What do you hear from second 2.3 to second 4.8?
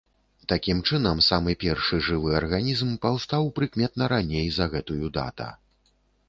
арганізм паўстаў прыкметна раней за